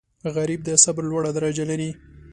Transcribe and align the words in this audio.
غریب 0.35 0.59
د 0.65 0.69
صبر 0.83 1.03
لوړه 1.11 1.29
درجه 1.37 1.63
لري 1.71 1.89